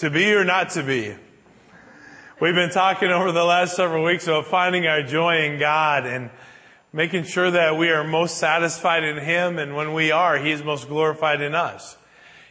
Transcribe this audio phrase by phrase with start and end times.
[0.00, 1.16] To be or not to be?
[2.38, 6.28] We've been talking over the last several weeks about finding our joy in God and
[6.92, 10.62] making sure that we are most satisfied in Him, and when we are, He is
[10.62, 11.96] most glorified in us.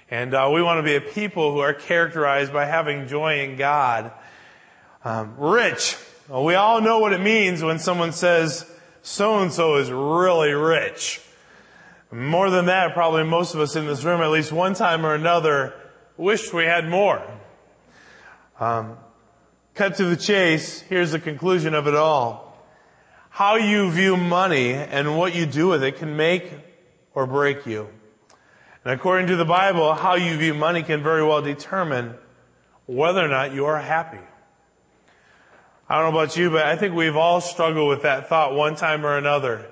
[0.09, 3.57] And uh, we want to be a people who are characterized by having joy in
[3.57, 4.11] God.
[5.03, 5.97] Um, rich.
[6.27, 8.67] Well, we all know what it means when someone says,
[9.03, 11.21] so and so is really rich.
[12.11, 15.13] More than that, probably most of us in this room, at least one time or
[15.13, 15.75] another,
[16.17, 17.21] wished we had more.
[18.57, 18.97] Um,
[19.73, 22.57] cut to the chase, here's the conclusion of it all.
[23.29, 26.49] How you view money and what you do with it can make
[27.13, 27.89] or break you.
[28.85, 32.15] And according to the Bible, how you view money can very well determine
[32.85, 34.23] whether or not you are happy.
[35.89, 38.75] I don't know about you, but I think we've all struggled with that thought one
[38.75, 39.65] time or another.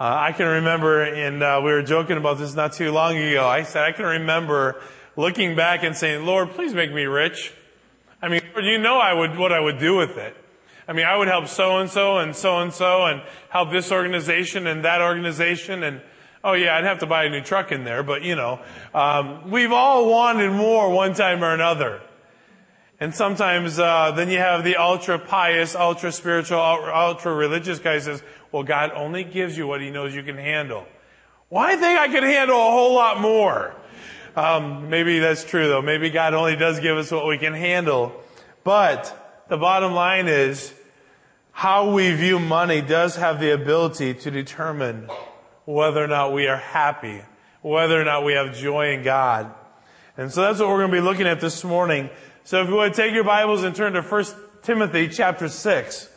[0.00, 3.46] Uh, I can remember, and uh, we were joking about this not too long ago.
[3.46, 4.80] I said I can remember
[5.16, 7.52] looking back and saying, "Lord, please make me rich."
[8.20, 10.36] I mean, you know, I would what I would do with it.
[10.88, 13.92] I mean, I would help so and so and so and so, and help this
[13.92, 16.00] organization and that organization, and
[16.42, 18.02] oh yeah, I'd have to buy a new truck in there.
[18.02, 18.60] But you know,
[18.94, 22.00] um, we've all wanted more one time or another.
[23.00, 28.24] And sometimes uh, then you have the ultra pious, ultra spiritual, ultra religious guy says,
[28.50, 30.84] well, God only gives you what he knows you can handle.
[31.48, 33.76] Well, I think I can handle a whole lot more.
[34.38, 35.82] Um, maybe that's true though.
[35.82, 38.12] Maybe God only does give us what we can handle.
[38.62, 40.72] But the bottom line is
[41.50, 45.10] how we view money does have the ability to determine
[45.64, 47.20] whether or not we are happy,
[47.62, 49.52] whether or not we have joy in God.
[50.16, 52.08] And so that's what we're going to be looking at this morning.
[52.44, 54.24] So if you would take your Bibles and turn to 1
[54.62, 56.08] Timothy chapter 6.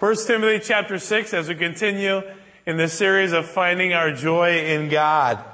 [0.00, 2.20] 1 Timothy chapter 6 as we continue
[2.66, 5.53] in this series of finding our joy in God.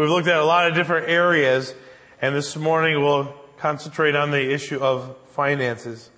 [0.00, 1.74] We've looked at a lot of different areas
[2.22, 6.08] and this morning we'll concentrate on the issue of finances.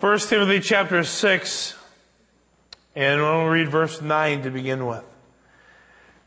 [0.00, 1.74] 1 Timothy chapter 6
[2.94, 5.00] and we'll read verse 9 to begin with.
[5.00, 5.04] It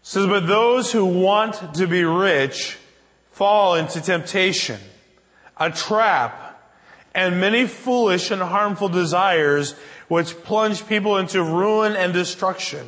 [0.03, 2.77] says, but those who want to be rich
[3.31, 4.79] fall into temptation,
[5.57, 6.61] a trap,
[7.15, 9.73] and many foolish and harmful desires
[10.09, 12.87] which plunge people into ruin and destruction.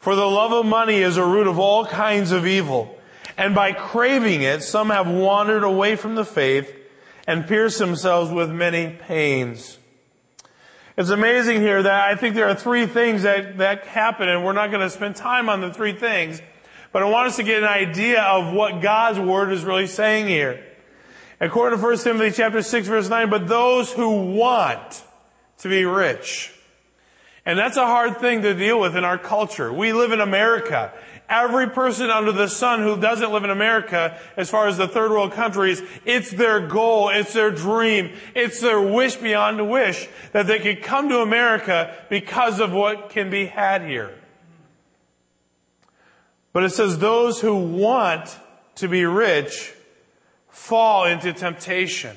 [0.00, 2.98] For the love of money is a root of all kinds of evil.
[3.36, 6.74] And by craving it, some have wandered away from the faith
[7.26, 9.76] and pierced themselves with many pains.
[10.96, 14.54] It's amazing here that I think there are three things that, that happen and we're
[14.54, 16.40] not going to spend time on the three things,
[16.92, 20.28] but I want us to get an idea of what God's Word is really saying
[20.28, 20.64] here.
[21.40, 25.04] According to 1 Timothy chapter 6 verse 9, but those who want
[25.58, 26.54] to be rich.
[27.46, 29.72] And that's a hard thing to deal with in our culture.
[29.72, 30.92] We live in America.
[31.28, 35.10] Every person under the sun who doesn't live in America, as far as the third
[35.10, 40.58] world countries, it's their goal, it's their dream, it's their wish beyond wish that they
[40.58, 44.12] could come to America because of what can be had here.
[46.52, 48.36] But it says those who want
[48.76, 49.72] to be rich
[50.48, 52.16] fall into temptation.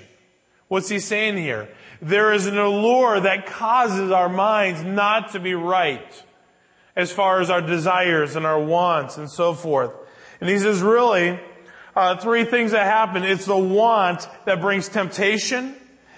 [0.68, 1.70] What's he saying here?
[2.04, 6.24] There is an allure that causes our minds not to be right
[6.98, 9.92] as far as our desires and our wants and so forth.
[10.42, 11.40] And he says really,
[11.96, 13.24] uh, three things that happen.
[13.24, 15.76] It's the want that brings temptation,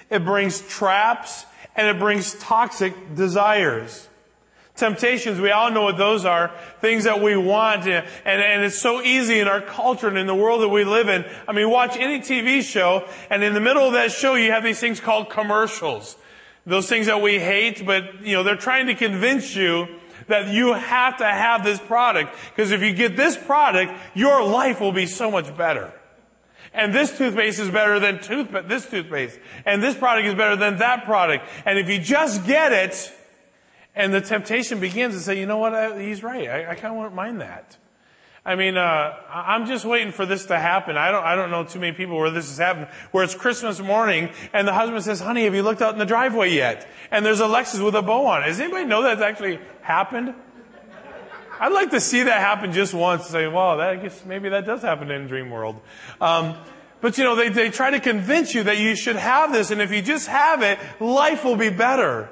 [0.10, 1.46] it brings traps,
[1.76, 4.10] and it brings toxic desires.
[4.76, 6.52] Temptations, we all know what those are.
[6.82, 7.88] Things that we want.
[7.88, 11.08] And, and it's so easy in our culture and in the world that we live
[11.08, 11.24] in.
[11.48, 14.64] I mean, watch any TV show and in the middle of that show you have
[14.64, 16.18] these things called commercials.
[16.66, 19.88] Those things that we hate, but, you know, they're trying to convince you
[20.28, 22.36] that you have to have this product.
[22.50, 25.94] Because if you get this product, your life will be so much better.
[26.74, 29.40] And this toothpaste is better than tooth, this toothpaste.
[29.66, 31.48] And this product is better than that product.
[31.66, 33.14] And if you just get it,
[33.96, 36.48] and the temptation begins to say, you know what, I, he's right.
[36.48, 37.78] I, I kind of won't mind that.
[38.48, 40.98] I mean, uh, I'm just waiting for this to happen.
[40.98, 43.80] I don't, I don't know too many people where this has happened, where it's Christmas
[43.80, 46.88] morning and the husband says, honey, have you looked out in the driveway yet?
[47.10, 48.48] And there's a Lexus with a bow on it.
[48.48, 50.36] Does anybody know that's actually happened?
[51.60, 53.26] I'd like to see that happen just once.
[53.26, 55.80] Say, well, that, I guess maybe that does happen in Dream World.
[56.22, 56.56] Um,
[57.02, 59.82] but you know, they, they try to convince you that you should have this, and
[59.82, 62.30] if you just have it, life will be better.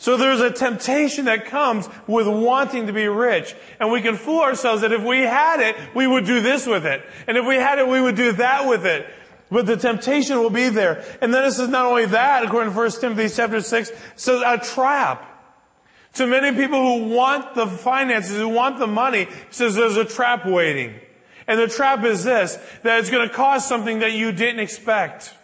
[0.00, 3.54] So there's a temptation that comes with wanting to be rich.
[3.78, 6.86] And we can fool ourselves that if we had it, we would do this with
[6.86, 7.04] it.
[7.26, 9.06] And if we had it, we would do that with it.
[9.50, 11.04] But the temptation will be there.
[11.20, 14.56] And then this is not only that, according to 1 Timothy chapter 6, says a
[14.56, 15.26] trap.
[16.14, 20.46] To many people who want the finances, who want the money, says there's a trap
[20.46, 20.94] waiting.
[21.46, 25.34] And the trap is this, that it's going to cost something that you didn't expect.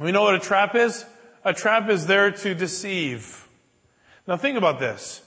[0.00, 1.04] We know what a trap is?
[1.44, 3.48] A trap is there to deceive.
[4.26, 5.22] Now think about this.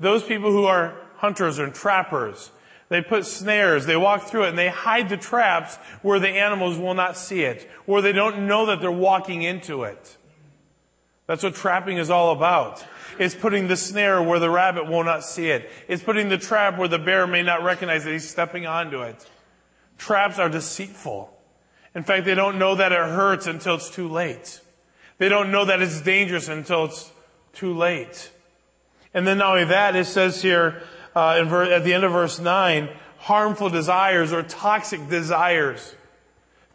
[0.00, 2.50] Those people who are hunters and trappers,
[2.88, 6.78] they put snares, they walk through it, and they hide the traps where the animals
[6.78, 10.16] will not see it, where they don't know that they're walking into it.
[11.26, 12.84] That's what trapping is all about.
[13.18, 15.70] It's putting the snare where the rabbit will not see it.
[15.86, 19.24] It's putting the trap where the bear may not recognize that he's stepping onto it.
[19.98, 21.32] Traps are deceitful.
[21.94, 24.60] In fact, they don't know that it hurts until it's too late.
[25.22, 27.08] They don't know that it's dangerous until it's
[27.52, 28.32] too late.
[29.14, 30.82] And then not only that, it says here
[31.14, 32.88] uh, ver- at the end of verse 9,
[33.18, 35.94] harmful desires or toxic desires.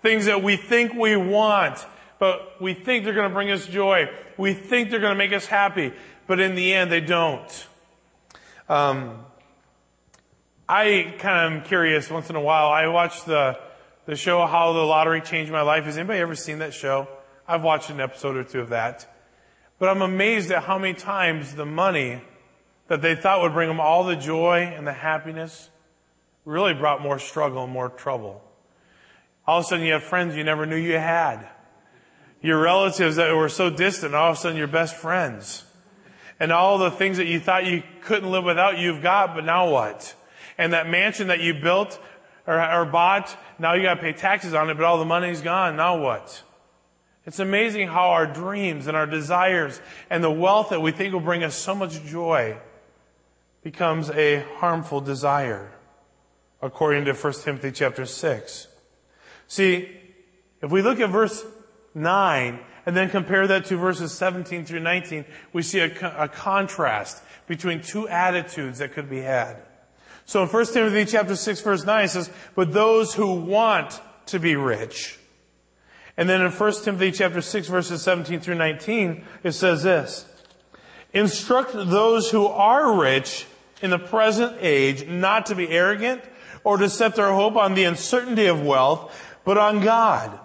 [0.01, 1.85] Things that we think we want,
[2.19, 4.09] but we think they're going to bring us joy.
[4.37, 5.91] We think they're going to make us happy,
[6.25, 7.67] but in the end, they don't.
[8.69, 9.25] Um,
[10.69, 12.69] I kind of am curious once in a while.
[12.69, 13.59] I watch the,
[14.05, 15.83] the show How the Lottery Changed My Life.
[15.83, 17.09] Has anybody ever seen that show?
[17.47, 19.11] I've watched an episode or two of that.
[19.79, 22.21] But I'm amazed at how many times the money
[22.87, 25.69] that they thought would bring them all the joy and the happiness
[26.45, 28.43] really brought more struggle and more trouble.
[29.45, 31.47] All of a sudden you have friends you never knew you had.
[32.41, 35.63] Your relatives that were so distant, all of a sudden you're best friends.
[36.39, 39.69] And all the things that you thought you couldn't live without, you've got, but now
[39.69, 40.13] what?
[40.57, 41.99] And that mansion that you built
[42.45, 45.75] or, or bought, now you gotta pay taxes on it, but all the money's gone,
[45.75, 46.43] now what?
[47.27, 51.19] It's amazing how our dreams and our desires and the wealth that we think will
[51.19, 52.57] bring us so much joy
[53.63, 55.69] becomes a harmful desire,
[56.61, 58.67] according to 1 Timothy chapter 6.
[59.49, 59.89] See,
[60.61, 61.43] if we look at verse
[61.93, 67.21] 9 and then compare that to verses 17 through 19, we see a, a contrast
[67.45, 69.57] between two attitudes that could be had.
[70.25, 74.39] So in 1 Timothy chapter 6 verse 9 it says, but those who want to
[74.39, 75.19] be rich.
[76.17, 80.25] And then in 1 Timothy chapter 6 verses 17 through 19, it says this,
[81.13, 83.45] instruct those who are rich
[83.81, 86.21] in the present age not to be arrogant
[86.63, 89.15] or to set their hope on the uncertainty of wealth,
[89.45, 90.37] but on God,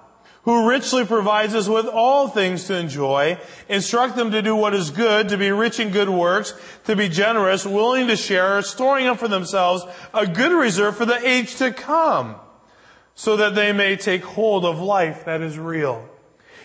[0.42, 3.38] who richly provides us with all things to enjoy.
[3.68, 6.54] Instruct them to do what is good, to be rich in good works,
[6.84, 11.26] to be generous, willing to share, storing up for themselves a good reserve for the
[11.26, 12.36] age to come,
[13.14, 16.08] so that they may take hold of life that is real.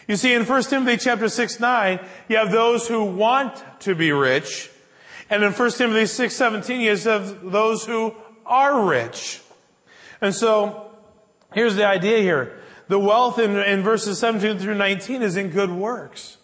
[0.07, 1.99] You see, in 1 Timothy chapter 6, 9,
[2.29, 4.69] you have those who want to be rich,
[5.29, 8.15] and in 1 Timothy 6, 17, you have those who
[8.45, 9.41] are rich.
[10.21, 10.91] And so,
[11.53, 12.57] here's the idea here.
[12.87, 16.37] The wealth in, in verses 17 through 19 is in good works.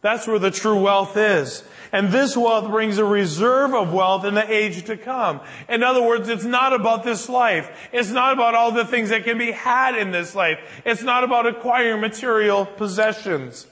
[0.00, 1.64] That's where the true wealth is.
[1.92, 5.42] And this wealth brings a reserve of wealth in the age to come.
[5.68, 7.70] In other words, it's not about this life.
[7.92, 10.58] It's not about all the things that can be had in this life.
[10.86, 13.66] It's not about acquiring material possessions.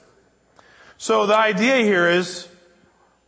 [0.97, 2.47] So the idea here is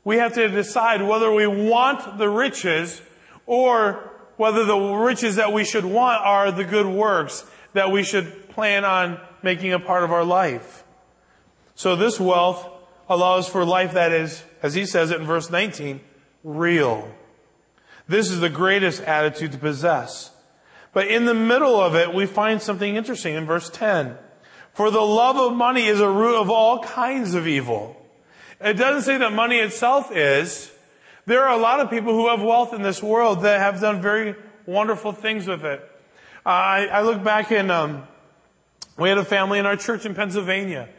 [0.03, 3.01] we have to decide whether we want the riches
[3.47, 8.49] or whether the riches that we should want are the good works that we should
[8.49, 10.83] plan on making a part of our life.
[11.75, 12.67] So this wealth
[13.09, 15.99] allows for life that is, as he says it in verse 19,
[16.43, 17.13] real.
[18.07, 20.31] This is the greatest attitude to possess.
[20.93, 24.17] But in the middle of it, we find something interesting in verse 10.
[24.73, 27.95] For the love of money is a root of all kinds of evil.
[28.61, 30.71] It doesn't say that money itself is.
[31.25, 34.01] There are a lot of people who have wealth in this world that have done
[34.01, 35.79] very wonderful things with it.
[36.45, 38.05] Uh, I, I, look back in, um,
[38.97, 40.89] we had a family in our church in Pennsylvania,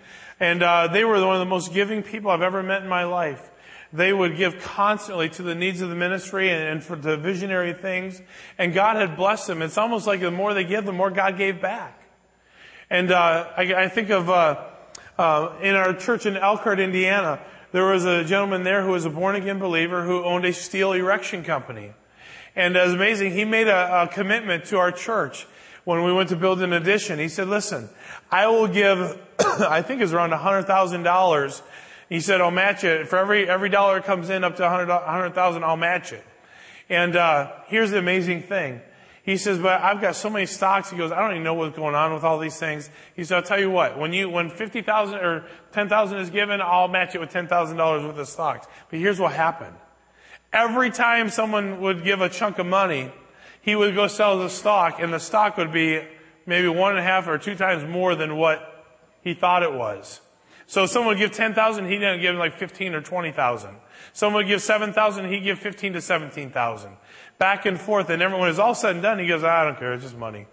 [0.40, 3.04] and uh, they were one of the most giving people I've ever met in my
[3.04, 3.50] life.
[3.94, 7.72] They would give constantly to the needs of the ministry and, and for the visionary
[7.72, 8.20] things,
[8.58, 9.62] and God had blessed them.
[9.62, 12.02] It's almost like the more they give, the more God gave back.
[12.90, 14.64] And uh, I, I, think of uh,
[15.16, 19.10] uh, in our church in Elkhart, Indiana, there was a gentleman there who was a
[19.10, 21.92] born again believer who owned a steel erection company.
[22.56, 23.32] And it was amazing.
[23.32, 25.46] He made a, a commitment to our church
[25.84, 27.20] when we went to build an addition.
[27.20, 27.88] He said, listen,
[28.28, 31.62] I will give, I think it's around $100,000.
[32.08, 33.08] He said, I'll match it.
[33.08, 36.24] For every, every dollar that comes in up to 100,000, I'll match it.
[36.88, 38.80] And, uh, here's the amazing thing.
[39.24, 40.90] He says, but I've got so many stocks.
[40.90, 42.90] He goes, I don't even know what's going on with all these things.
[43.16, 46.88] He said, I'll tell you what, when you, when 50,000 or 10,000 is given, I'll
[46.88, 48.66] match it with $10,000 worth of stocks.
[48.90, 49.74] But here's what happened.
[50.52, 53.10] Every time someone would give a chunk of money,
[53.62, 56.02] he would go sell the stock and the stock would be
[56.44, 58.86] maybe one and a half or two times more than what
[59.22, 60.20] he thought it was.
[60.66, 63.76] So someone would give 10,000, he didn't give like 15 or 20,000.
[64.12, 66.92] Someone would give 7,000, he'd give 15 to 17,000.
[67.38, 69.92] Back and forth, and everyone is all said and done, he goes, I don't care,
[69.92, 70.46] it's just money.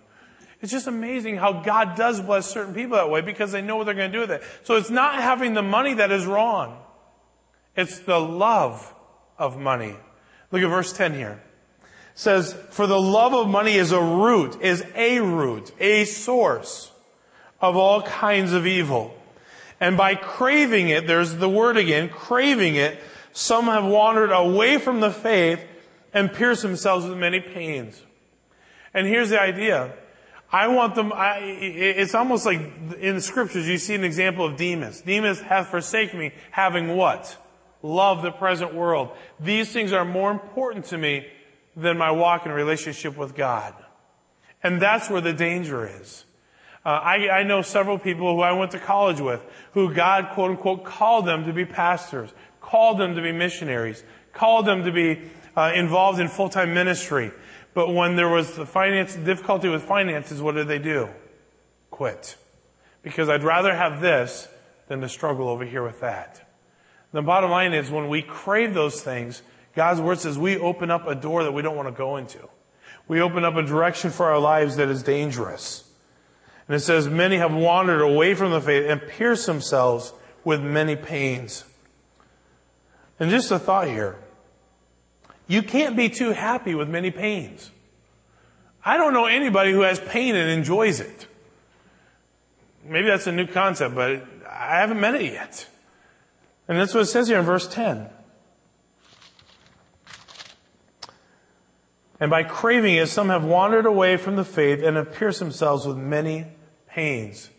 [0.62, 3.86] It's just amazing how God does bless certain people that way because they know what
[3.86, 4.44] they're going to do with it.
[4.64, 6.78] So it's not having the money that is wrong.
[7.76, 8.94] It's the love
[9.38, 9.96] of money.
[10.52, 11.42] Look at verse 10 here.
[11.82, 11.88] It
[12.20, 16.92] says, for the love of money is a root, is a root, a source
[17.60, 19.16] of all kinds of evil.
[19.82, 23.02] And by craving it, there's the word again, craving it,
[23.34, 25.62] some have wandered away from the faith
[26.14, 28.02] and pierced themselves with many pains.
[28.94, 29.94] And here's the idea.
[30.52, 32.60] I want them, I, it's almost like
[33.00, 35.02] in the scriptures you see an example of Demas.
[35.02, 37.36] Demas hath forsaken me, having what?
[37.82, 39.10] Love the present world.
[39.40, 41.26] These things are more important to me
[41.76, 43.74] than my walk in relationship with God.
[44.62, 46.26] And that's where the danger is.
[46.84, 49.42] Uh, I, I know several people who I went to college with
[49.74, 54.66] who God, quote unquote, called them to be pastors, called them to be missionaries, called
[54.66, 55.22] them to be
[55.56, 57.32] uh, involved in full-time ministry.
[57.74, 61.10] But when there was the finance difficulty with finances, what did they do?
[61.92, 62.36] Quit.
[63.04, 64.48] Because I'd rather have this
[64.88, 66.48] than to struggle over here with that.
[67.14, 69.42] The bottom line is when we crave those things,
[69.76, 72.50] God's word says we open up a door that we don't want to go into.
[73.08, 75.91] We open up a direction for our lives that is dangerous.
[76.68, 80.14] And it says, many have wandered away from the faith and pierced themselves
[80.44, 81.64] with many pains.
[83.20, 84.18] And just a thought here.
[85.48, 87.72] You can't be too happy with many pains.
[88.84, 91.28] I don't know anybody who has pain and enjoys it.
[92.84, 95.68] Maybe that's a new concept, but I haven't met it yet.
[96.68, 98.10] And that's what it says here in verse 10.
[102.22, 105.88] And by craving it, some have wandered away from the faith and have pierced themselves
[105.88, 106.46] with many
[106.88, 107.50] pains.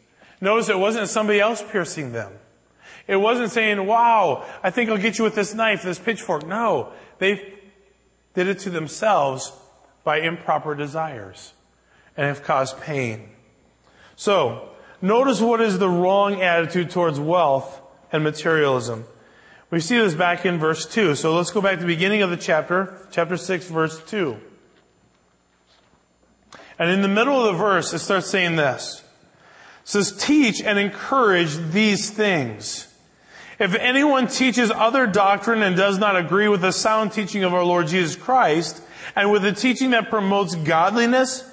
[0.40, 2.32] Notice it wasn't somebody else piercing them.
[3.08, 6.46] It wasn't saying, wow, I think I'll get you with this knife, this pitchfork.
[6.46, 7.58] No, they
[8.34, 9.52] did it to themselves
[10.04, 11.52] by improper desires
[12.16, 13.30] and have caused pain.
[14.14, 14.68] So,
[15.00, 17.80] notice what is the wrong attitude towards wealth
[18.12, 19.06] and materialism.
[19.72, 21.16] We see this back in verse 2.
[21.16, 24.36] So let's go back to the beginning of the chapter, chapter 6, verse 2.
[26.78, 29.02] And in the middle of the verse, it starts saying this
[29.82, 32.88] It says, teach and encourage these things.
[33.58, 37.64] If anyone teaches other doctrine and does not agree with the sound teaching of our
[37.64, 38.82] Lord Jesus Christ,
[39.14, 41.48] and with the teaching that promotes godliness,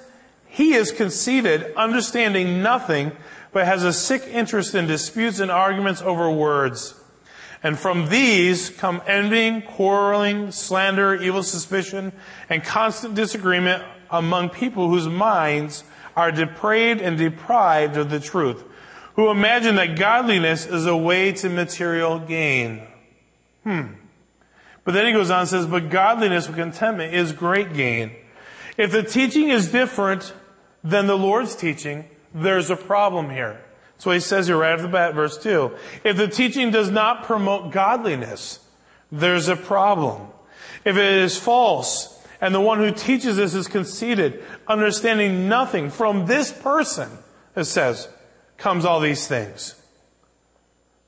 [0.48, 3.12] he is conceited, understanding nothing,
[3.52, 6.94] but has a sick interest in disputes and arguments over words.
[7.62, 12.12] And from these come envying, quarreling, slander, evil suspicion,
[12.48, 15.84] and constant disagreement among people whose minds
[16.16, 18.62] are depraved and deprived of the truth,
[19.14, 22.86] who imagine that godliness is a way to material gain.
[23.64, 23.86] Hmm.
[24.84, 28.12] But then he goes on and says, but godliness with contentment is great gain.
[28.76, 30.32] If the teaching is different
[30.82, 33.60] than the Lord's teaching, there's a problem here.
[33.98, 35.76] So he says here right off the bat, verse 2.
[36.04, 38.58] If the teaching does not promote godliness,
[39.12, 40.28] there's a problem.
[40.84, 45.90] If it is false, and the one who teaches this is conceited, understanding nothing.
[45.90, 47.10] From this person,
[47.54, 48.08] it says,
[48.56, 49.74] comes all these things.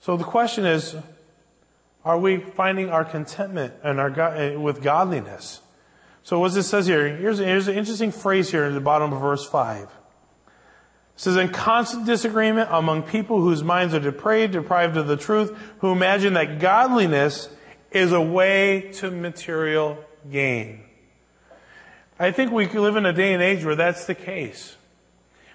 [0.00, 0.96] So the question is,
[2.04, 5.60] are we finding our contentment and our eh, with godliness?
[6.24, 9.20] So what it says here, here's, here's an interesting phrase here in the bottom of
[9.20, 9.82] verse 5.
[9.84, 9.90] It
[11.16, 15.92] says, in constant disagreement among people whose minds are depraved, deprived of the truth, who
[15.92, 17.48] imagine that godliness
[17.90, 19.98] is a way to material
[20.30, 20.82] gain.
[22.18, 24.76] I think we live in a day and age where that's the case.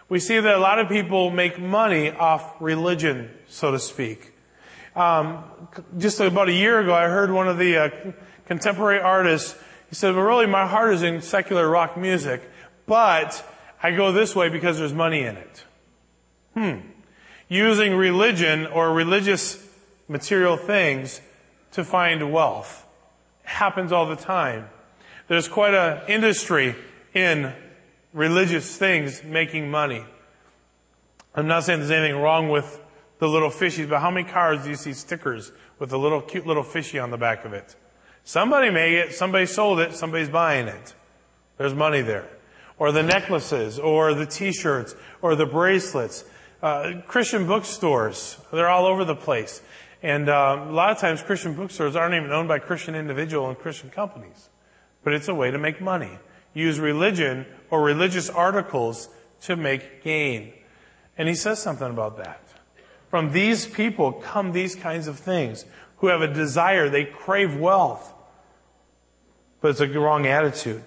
[0.10, 4.34] We see that a lot of people make money off religion, so to speak.
[4.96, 5.44] Um,
[5.98, 7.90] just about a year ago, I heard one of the uh,
[8.46, 9.56] contemporary artists.
[9.90, 12.42] He said, "Well, really, my heart is in secular rock music,
[12.86, 13.46] but
[13.84, 15.66] I go this way because there's money in it."
[16.54, 16.80] Hmm.
[17.50, 19.64] Using religion or religious
[20.08, 21.22] material things
[21.74, 22.86] to find wealth
[23.44, 24.70] happens all the time.
[25.28, 26.74] There's quite an industry
[27.14, 27.54] in
[28.14, 30.06] religious things making money.
[31.36, 32.82] I'm not saying there's anything wrong with
[33.20, 36.48] the little fishies, but how many cars do you see stickers with a little cute
[36.48, 37.76] little fishy on the back of it?
[38.24, 40.96] Somebody made it, somebody sold it, somebody's buying it.
[41.58, 42.30] There's money there.
[42.80, 46.24] Or the necklaces, or the t-shirts, or the bracelets.
[46.64, 49.62] Uh, Christian bookstores, they're all over the place.
[50.02, 53.58] And uh, a lot of times Christian bookstores aren't even owned by Christian individual and
[53.58, 54.50] Christian companies
[55.08, 56.20] but it's a way to make money.
[56.54, 59.08] Use religion or religious articles
[59.40, 60.52] to make gain.
[61.18, 62.44] And he says something about that.
[63.10, 65.64] From these people come these kinds of things
[66.00, 68.14] who have a desire, they crave wealth.
[69.62, 70.84] But it's a wrong attitude.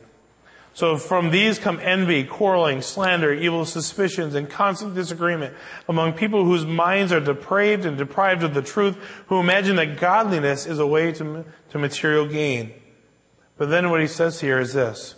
[0.75, 5.55] So from these come envy, quarreling, slander, evil suspicions, and constant disagreement
[5.89, 8.99] among people whose minds are depraved and deprived of the truth,
[9.29, 12.75] who imagine that godliness is a way to, to material gain.
[13.61, 15.17] But then what he says here is this.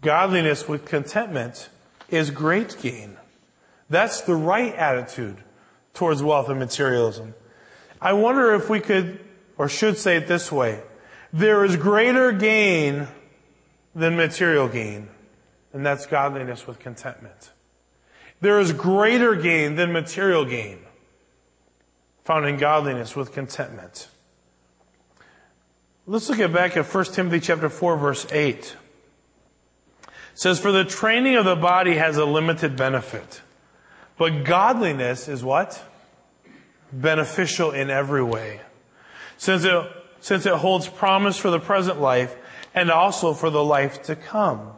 [0.00, 1.70] Godliness with contentment
[2.08, 3.16] is great gain.
[3.90, 5.38] That's the right attitude
[5.92, 7.34] towards wealth and materialism.
[8.00, 9.18] I wonder if we could,
[9.56, 10.80] or should say it this way.
[11.32, 13.08] There is greater gain
[13.92, 15.08] than material gain,
[15.72, 17.50] and that's godliness with contentment.
[18.40, 20.78] There is greater gain than material gain
[22.22, 24.06] found in godliness with contentment.
[26.10, 28.56] Let's look at back at 1 Timothy chapter 4 verse 8.
[28.56, 28.76] It
[30.32, 33.42] says, For the training of the body has a limited benefit,
[34.16, 35.84] but godliness is what?
[36.90, 38.62] Beneficial in every way.
[39.36, 39.86] Since it,
[40.20, 42.34] since it holds promise for the present life
[42.74, 44.72] and also for the life to come.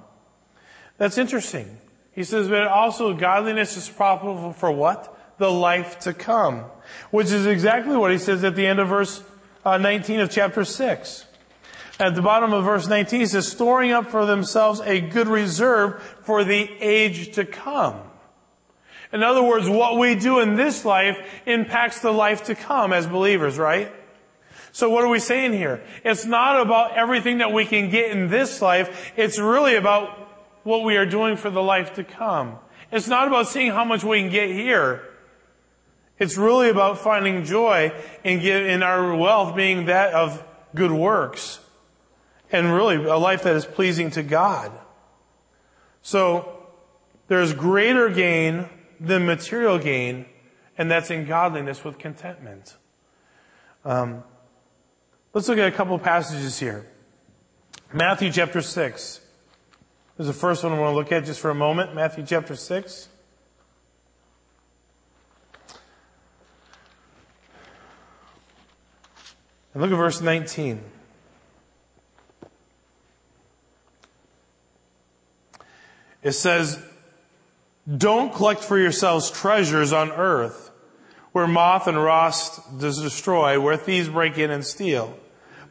[0.99, 1.79] That's interesting.
[2.11, 5.17] He says, but also godliness is profitable for what?
[5.39, 6.65] The life to come.
[7.13, 9.23] Which is exactly what he says at the end of verse
[9.65, 11.27] uh, 19 of chapter 6.
[11.99, 16.03] At the bottom of verse 19, he says, storing up for themselves a good reserve
[16.23, 18.01] for the age to come.
[19.13, 23.07] In other words, what we do in this life impacts the life to come as
[23.07, 23.93] believers, right?
[24.73, 25.83] So what are we saying here?
[26.05, 29.13] It's not about everything that we can get in this life.
[29.17, 30.17] It's really about
[30.63, 32.59] what we are doing for the life to come.
[32.93, 35.10] It's not about seeing how much we can get here.
[36.21, 41.59] It's really about finding joy in, in our wealth being that of good works
[42.53, 44.71] and really a life that is pleasing to God.
[46.03, 46.67] So
[47.29, 48.69] there's greater gain
[49.01, 50.27] than material gain,
[50.77, 52.77] and that's in godliness with contentment.
[53.85, 54.23] Um,
[55.33, 56.87] let's look at a couple passages here.
[57.95, 59.21] Matthew chapter 6
[60.19, 61.95] is the first one I want to look at just for a moment.
[61.95, 63.09] Matthew chapter 6.
[69.73, 70.81] And look at verse 19.
[76.23, 76.83] It says,
[77.97, 80.71] Don't collect for yourselves treasures on earth,
[81.33, 85.17] where moth and rust destroy, where thieves break in and steal.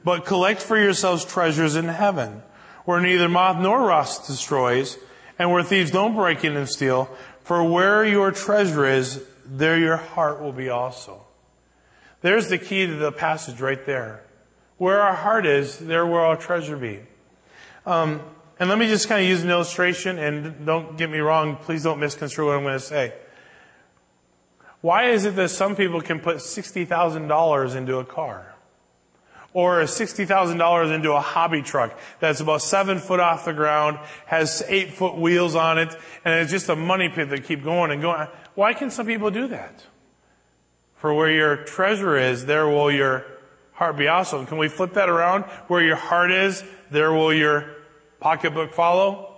[0.04, 2.42] But collect for yourselves treasures in heaven,
[2.86, 4.98] where neither moth nor rust destroys,
[5.38, 7.06] and where thieves don't break in and steal.
[7.44, 11.26] For where your treasure is, there your heart will be also.
[12.22, 14.24] There's the key to the passage right there.
[14.78, 17.00] Where our heart is, there will our treasure be.
[17.86, 18.22] Um,
[18.60, 21.84] and let me just kind of use an illustration, and don't get me wrong, please
[21.84, 23.14] don't misconstrue what I'm going to say.
[24.82, 28.54] Why is it that some people can put $60,000 into a car?
[29.52, 34.94] Or $60,000 into a hobby truck that's about seven foot off the ground, has eight
[34.94, 38.28] foot wheels on it, and it's just a money pit that keep going and going.
[38.56, 39.84] Why can some people do that?
[41.00, 43.26] For where your treasure is, there will your
[43.72, 44.46] heart be also.
[44.46, 45.44] Can we flip that around?
[45.68, 47.66] Where your heart is, there will your
[48.20, 49.34] pocketbook follow?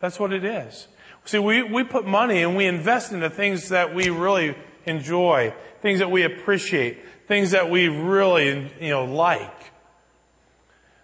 [0.00, 0.86] That's what it is.
[1.24, 6.00] See, we, we put money and we invest into things that we really enjoy, things
[6.00, 9.72] that we appreciate, things that we really, you know, like.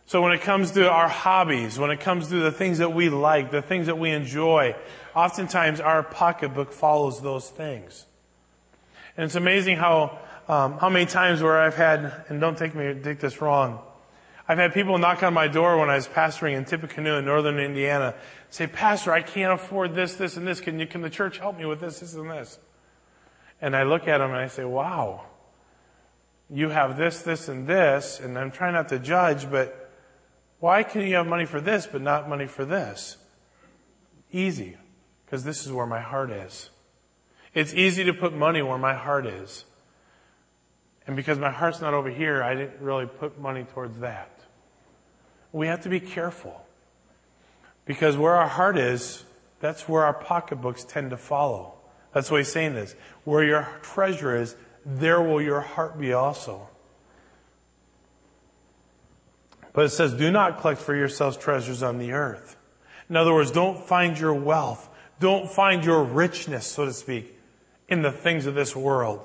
[0.05, 3.09] So when it comes to our hobbies, when it comes to the things that we
[3.09, 4.77] like, the things that we enjoy,
[5.15, 8.05] oftentimes our pocketbook follows those things.
[9.17, 10.19] And it's amazing how,
[10.49, 13.81] um, how many times where I've had, and don't take me, take this wrong,
[14.49, 17.61] I've had people knock on my door when I was pastoring in Tippecanoe in northern
[17.61, 18.15] Indiana,
[18.49, 20.61] say, Pastor, I can't afford this, this, and this.
[20.61, 22.59] Can you, can the church help me with this, this, and this?
[23.61, 25.27] And I look at them and I say, wow,
[26.49, 29.93] you have this, this, and this, and I'm trying not to judge, but
[30.59, 33.19] why can you have money for this, but not money for this?
[34.33, 34.77] Easy,
[35.25, 36.71] because this is where my heart is.
[37.55, 39.65] It's easy to put money where my heart is.
[41.07, 44.31] And because my heart's not over here, I didn't really put money towards that.
[45.53, 46.65] We have to be careful.
[47.85, 49.25] Because where our heart is,
[49.59, 51.75] that's where our pocketbooks tend to follow.
[52.13, 56.69] That's what he's saying is, where your treasure is, there will your heart be also.
[59.73, 62.57] But it says, do not collect for yourselves treasures on the earth.
[63.09, 67.37] In other words, don't find your wealth, don't find your richness, so to speak,
[67.91, 69.21] in the things of this world.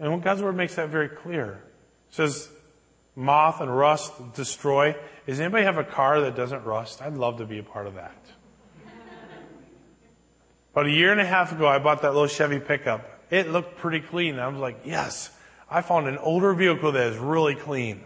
[0.00, 1.60] And God's word makes that very clear.
[2.08, 2.48] It says,
[3.16, 4.96] moth and rust destroy.
[5.26, 7.02] Does anybody have a car that doesn't rust?
[7.02, 8.16] I'd love to be a part of that.
[10.72, 13.24] About a year and a half ago, I bought that little Chevy pickup.
[13.30, 14.38] it looked pretty clean.
[14.38, 15.30] I was like, yes,
[15.68, 18.04] I found an older vehicle that is really clean.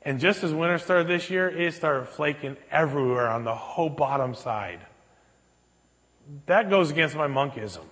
[0.00, 4.34] And just as winter started this year, it started flaking everywhere on the whole bottom
[4.34, 4.80] side.
[6.46, 7.84] That goes against my monkism.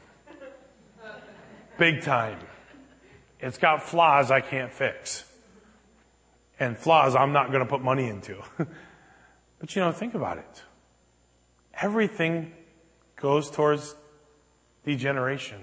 [1.79, 2.39] Big time.
[3.41, 5.25] It's got flaws I can't fix.
[6.59, 8.37] And flaws I'm not going to put money into.
[9.59, 10.63] but you know, think about it.
[11.81, 12.53] Everything
[13.17, 13.95] goes towards
[14.85, 15.61] degeneration.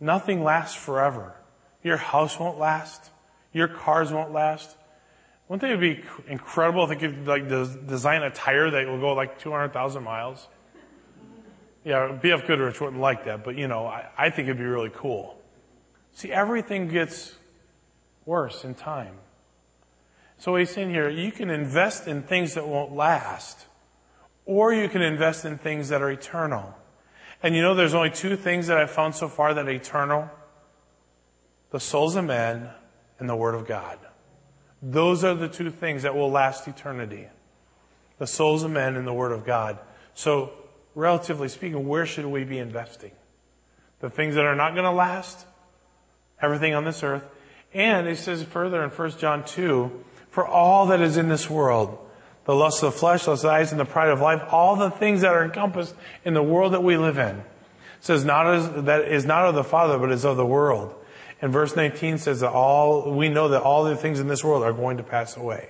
[0.00, 1.34] Nothing lasts forever.
[1.82, 3.10] Your house won't last.
[3.52, 4.76] Your cars won't last.
[5.48, 9.38] Wouldn't it be incredible if they could like design a tire that will go like
[9.38, 10.46] 200,000 miles?
[11.88, 14.90] Yeah, BF Goodrich wouldn't like that, but you know, I, I think it'd be really
[14.94, 15.40] cool.
[16.12, 17.34] See, everything gets
[18.26, 19.14] worse in time.
[20.36, 23.64] So what he's saying here, you can invest in things that won't last,
[24.44, 26.76] or you can invest in things that are eternal.
[27.42, 30.28] And you know, there's only two things that I've found so far that are eternal.
[31.70, 32.68] The souls of men
[33.18, 33.98] and the Word of God.
[34.82, 37.28] Those are the two things that will last eternity.
[38.18, 39.78] The souls of men and the Word of God.
[40.12, 40.52] So,
[40.98, 43.12] relatively speaking, where should we be investing?
[44.00, 45.46] The things that are not going to last,
[46.42, 47.22] everything on this earth.
[47.72, 51.98] And he says further in 1 John 2, for all that is in this world,
[52.46, 54.74] the lust of the flesh, lust of the eyes, and the pride of life, all
[54.74, 57.36] the things that are encompassed in the world that we live in.
[57.36, 57.44] It
[58.00, 60.94] says not as, that is not of the Father, but is of the world.
[61.40, 64.64] And verse 19 says that all, we know that all the things in this world
[64.64, 65.68] are going to pass away.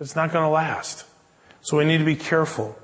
[0.00, 1.04] It's not going to last.
[1.60, 2.78] So we need to be careful.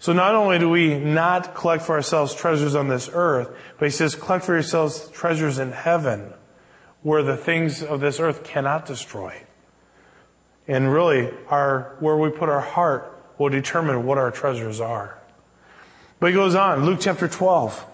[0.00, 3.90] So not only do we not collect for ourselves treasures on this earth, but he
[3.90, 6.32] says collect for yourselves treasures in heaven
[7.02, 9.42] where the things of this earth cannot destroy.
[10.68, 15.18] And really, our, where we put our heart will determine what our treasures are.
[16.20, 17.86] But he goes on, Luke chapter 12.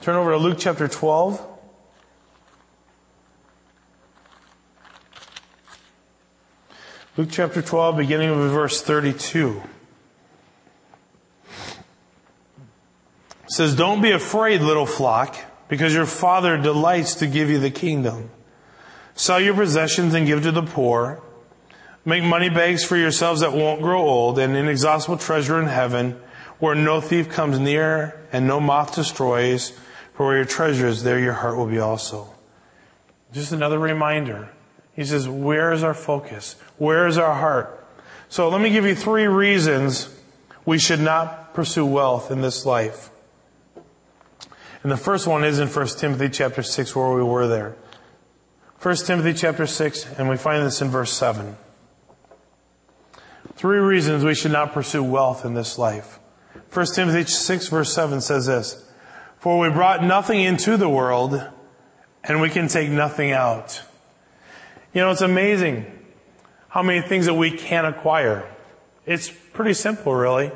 [0.00, 1.48] Turn over to Luke chapter 12.
[7.16, 9.62] Luke chapter 12, beginning of verse 32.
[13.52, 15.36] It says, Don't be afraid, little flock,
[15.68, 18.30] because your Father delights to give you the kingdom.
[19.14, 21.22] Sell your possessions and give to the poor.
[22.06, 26.18] Make money bags for yourselves that won't grow old, and inexhaustible treasure in heaven,
[26.60, 29.78] where no thief comes near and no moth destroys.
[30.14, 32.34] For where your treasure is, there your heart will be also.
[33.34, 34.48] Just another reminder
[34.96, 36.56] he says, where is our focus?
[36.78, 37.86] Where is our heart?
[38.30, 40.08] So let me give you three reasons
[40.64, 43.10] we should not pursue wealth in this life.
[44.82, 47.76] And the first one is in 1 Timothy chapter 6 where we were there.
[48.80, 51.56] 1 Timothy chapter 6, and we find this in verse 7.
[53.54, 56.18] Three reasons we should not pursue wealth in this life.
[56.72, 58.84] 1 Timothy 6 verse 7 says this,
[59.38, 61.40] For we brought nothing into the world,
[62.24, 63.80] and we can take nothing out.
[64.92, 65.86] You know, it's amazing
[66.68, 68.50] how many things that we can acquire.
[69.06, 70.50] It's pretty simple, really.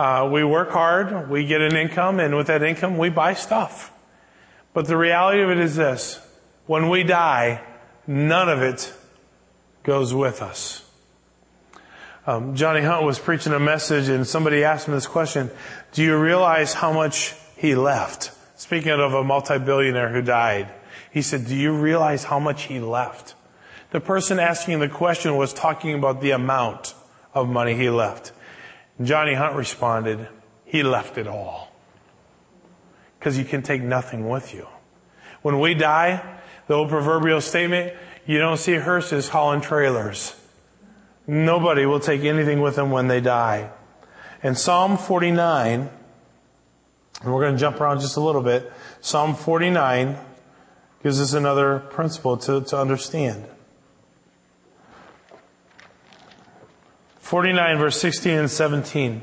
[0.00, 3.92] Uh, we work hard, we get an income, and with that income, we buy stuff.
[4.72, 6.26] But the reality of it is this
[6.64, 7.60] when we die,
[8.06, 8.94] none of it
[9.82, 10.90] goes with us.
[12.26, 15.50] Um, Johnny Hunt was preaching a message, and somebody asked him this question
[15.92, 18.30] Do you realize how much he left?
[18.58, 20.72] Speaking of a multi billionaire who died,
[21.12, 23.34] he said, Do you realize how much he left?
[23.90, 26.94] The person asking the question was talking about the amount
[27.34, 28.32] of money he left.
[29.02, 30.28] Johnny Hunt responded,
[30.64, 31.72] he left it all.
[33.18, 34.66] Because you can take nothing with you.
[35.42, 37.94] When we die, the old proverbial statement,
[38.26, 40.34] you don't see hearses hauling trailers.
[41.26, 43.70] Nobody will take anything with them when they die.
[44.42, 45.90] And Psalm 49,
[47.22, 48.70] and we're going to jump around just a little bit.
[49.00, 50.16] Psalm 49
[51.02, 53.44] gives us another principle to, to understand.
[57.30, 59.22] 49 verse 16 and 17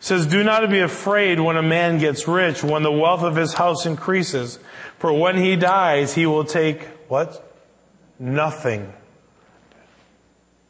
[0.00, 3.52] says, Do not be afraid when a man gets rich, when the wealth of his
[3.52, 4.58] house increases.
[4.98, 7.46] For when he dies, he will take what?
[8.18, 8.90] Nothing.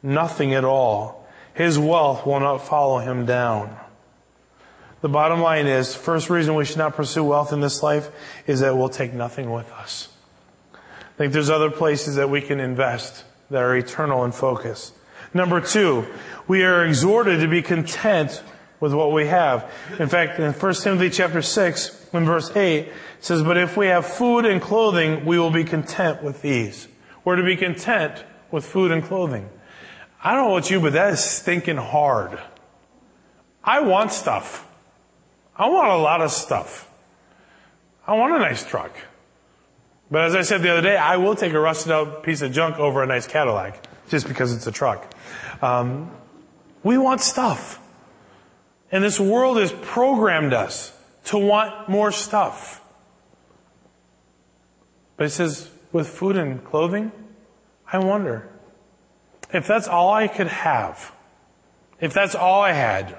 [0.03, 1.25] Nothing at all.
[1.53, 3.73] His wealth will not follow him down.
[4.99, 8.09] The bottom line is, first reason we should not pursue wealth in this life
[8.45, 10.09] is that we'll take nothing with us.
[10.73, 14.91] I think there's other places that we can invest that are eternal in focus.
[15.33, 16.05] Number two,
[16.47, 18.43] we are exhorted to be content
[18.79, 19.71] with what we have.
[19.99, 23.87] In fact, in 1 Timothy chapter 6, in verse 8, it says, But if we
[23.87, 26.87] have food and clothing, we will be content with these.
[27.23, 29.49] We're to be content with food and clothing.
[30.23, 32.39] I don't know what you, but that is stinking hard.
[33.63, 34.67] I want stuff.
[35.55, 36.89] I want a lot of stuff.
[38.05, 38.95] I want a nice truck.
[40.11, 42.51] But as I said the other day, I will take a rusted out piece of
[42.51, 45.12] junk over a nice Cadillac just because it's a truck.
[45.63, 46.11] Um,
[46.83, 47.79] we want stuff.
[48.91, 50.91] And this world has programmed us
[51.25, 52.81] to want more stuff.
[55.15, 57.13] But he says, with food and clothing,
[57.89, 58.49] I wonder
[59.53, 61.13] if that's all I could have,
[62.01, 63.17] if that's all I had,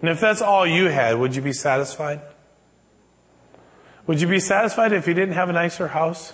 [0.00, 2.22] and if that's all you had, would you be satisfied?
[4.06, 6.32] Would you be satisfied if you didn't have a nicer house?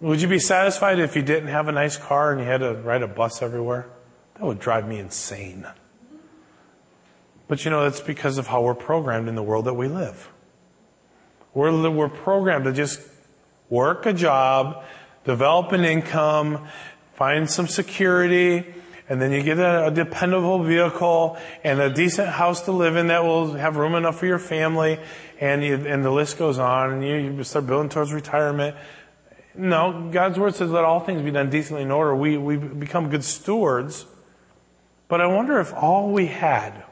[0.00, 2.74] Would you be satisfied if you didn't have a nice car and you had to
[2.74, 3.88] ride a bus everywhere?
[4.34, 5.66] That would drive me insane.
[7.48, 10.30] But you know, that's because of how we're programmed in the world that we live.
[11.52, 13.00] We're, we're programmed to just
[13.68, 14.84] work a job,
[15.24, 16.68] develop an income,
[17.14, 18.64] find some security,
[19.08, 23.08] and then you get a, a, dependable vehicle and a decent house to live in
[23.08, 25.00] that will have room enough for your family,
[25.40, 28.76] and you, and the list goes on, and you, you start building towards retirement.
[29.58, 32.14] No, God's word says let all things be done decently in order.
[32.14, 34.06] We, we become good stewards.
[35.08, 36.84] But I wonder if all we had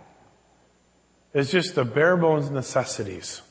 [1.33, 3.42] is just the bare bones necessities.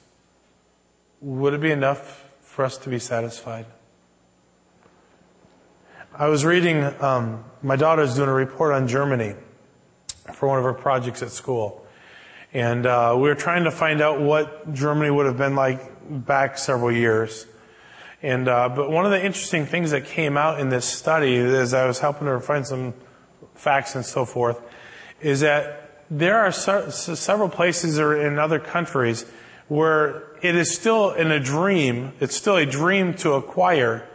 [1.22, 3.66] Would it be enough for us to be satisfied?
[6.14, 9.36] I was reading, um, my daughter's doing a report on Germany
[10.34, 11.86] for one of her projects at school.
[12.54, 16.58] And uh, we were trying to find out what Germany would have been like back
[16.58, 17.46] several years.
[18.26, 21.74] And uh, but one of the interesting things that came out in this study, as
[21.74, 22.94] I was helping her find some
[23.54, 24.62] facts and so forth,
[25.22, 29.26] is that there are several places or in other countries
[29.68, 32.14] where it is still in a dream.
[32.20, 34.08] It's still a dream to acquire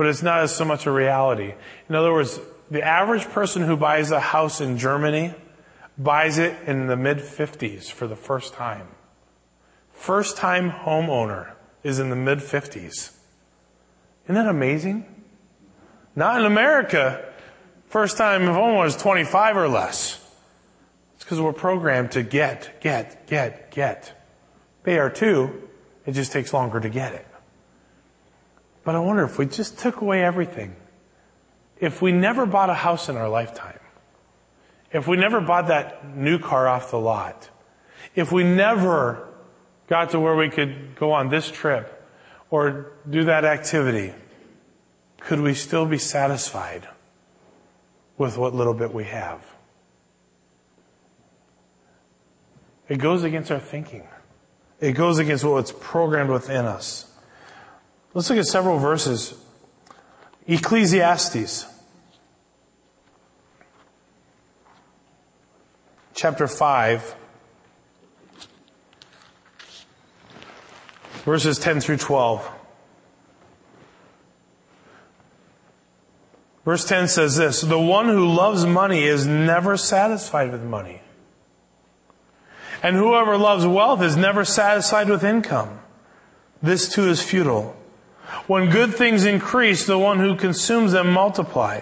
[0.00, 1.52] but it's not as so much a reality.
[1.90, 5.34] In other words, the average person who buys a house in Germany
[5.98, 8.88] buys it in the mid 50s for the first time.
[9.92, 13.14] First time homeowner is in the mid 50s.
[14.24, 15.06] Isn't that amazing?
[16.14, 17.24] Not in America.
[17.86, 20.16] First time homeowner is 25 or less.
[21.14, 24.12] It's because we're programmed to get, get, get, get.
[24.84, 25.68] They are too.
[26.06, 27.26] It just takes longer to get it.
[28.84, 30.74] But I wonder if we just took away everything,
[31.78, 33.78] if we never bought a house in our lifetime,
[34.92, 37.48] if we never bought that new car off the lot,
[38.14, 39.28] if we never
[39.86, 41.99] got to where we could go on this trip
[42.50, 44.12] or do that activity,
[45.20, 46.88] could we still be satisfied
[48.18, 49.44] with what little bit we have?
[52.88, 54.06] It goes against our thinking.
[54.80, 57.06] It goes against what's programmed within us.
[58.14, 59.34] Let's look at several verses.
[60.48, 61.66] Ecclesiastes.
[66.14, 67.14] Chapter 5.
[71.24, 72.50] Verses 10 through 12.
[76.64, 81.00] Verse 10 says this, the one who loves money is never satisfied with money.
[82.82, 85.80] And whoever loves wealth is never satisfied with income.
[86.62, 87.76] This too is futile.
[88.46, 91.80] When good things increase, the one who consumes them multiply.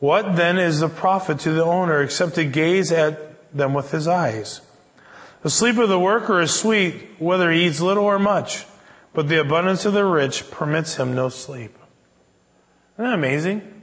[0.00, 4.08] What then is the profit to the owner except to gaze at them with his
[4.08, 4.60] eyes?
[5.42, 8.64] The sleep of the worker is sweet, whether he eats little or much,
[9.12, 11.76] but the abundance of the rich permits him no sleep.
[12.94, 13.82] Isn't that amazing?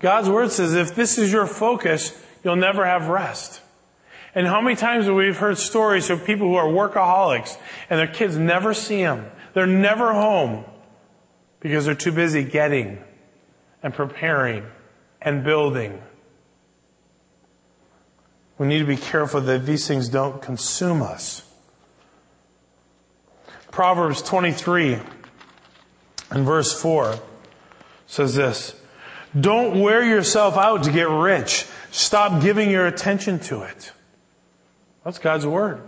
[0.00, 3.60] God's word says if this is your focus, you'll never have rest.
[4.34, 7.56] And how many times have we heard stories of people who are workaholics
[7.88, 9.26] and their kids never see them?
[9.54, 10.64] They're never home
[11.60, 13.02] because they're too busy getting
[13.82, 14.64] and preparing
[15.20, 16.00] and building.
[18.58, 21.42] We need to be careful that these things don't consume us.
[23.70, 24.98] Proverbs 23
[26.30, 27.14] and verse 4
[28.06, 28.74] says this
[29.38, 31.66] Don't wear yourself out to get rich.
[31.90, 33.92] Stop giving your attention to it.
[35.04, 35.80] That's God's word.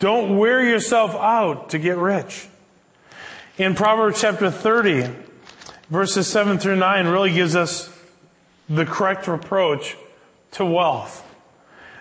[0.00, 2.48] Don't wear yourself out to get rich
[3.56, 5.08] in Proverbs chapter 30,
[5.88, 7.88] verses 7 through 9 really gives us
[8.68, 9.96] the correct approach
[10.52, 11.22] to wealth.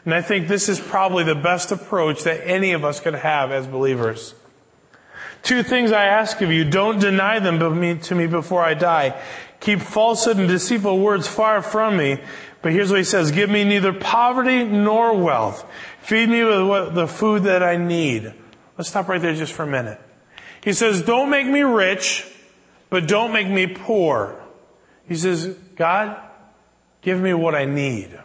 [0.05, 3.51] And I think this is probably the best approach that any of us could have
[3.51, 4.35] as believers.
[5.43, 6.63] Two things I ask of you.
[6.63, 9.21] Don't deny them to me before I die.
[9.59, 12.19] Keep falsehood and deceitful words far from me.
[12.61, 13.31] But here's what he says.
[13.31, 15.69] Give me neither poverty nor wealth.
[16.01, 18.33] Feed me with the food that I need.
[18.77, 19.99] Let's stop right there just for a minute.
[20.63, 22.25] He says, don't make me rich,
[22.89, 24.41] but don't make me poor.
[25.07, 26.17] He says, God,
[27.01, 28.17] give me what I need.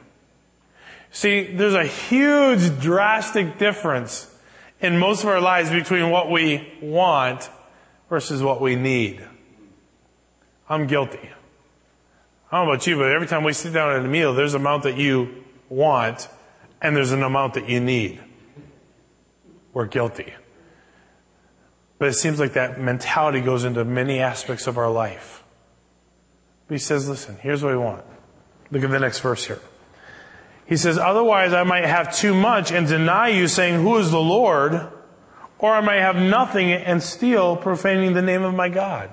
[1.10, 4.32] See, there's a huge drastic difference
[4.80, 7.48] in most of our lives between what we want
[8.08, 9.24] versus what we need.
[10.68, 11.30] I'm guilty.
[12.50, 14.54] I don't know about you, but every time we sit down at a meal, there's
[14.54, 16.28] an amount that you want
[16.80, 18.20] and there's an amount that you need.
[19.72, 20.32] We're guilty.
[21.98, 25.42] But it seems like that mentality goes into many aspects of our life.
[26.68, 28.04] But he says, listen, here's what we want.
[28.70, 29.60] Look at the next verse here.
[30.68, 34.20] He says, otherwise I might have too much and deny you saying, who is the
[34.20, 34.92] Lord?
[35.58, 39.10] Or I might have nothing and steal, profaning the name of my God.